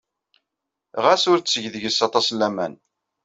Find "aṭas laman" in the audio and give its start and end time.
2.07-2.73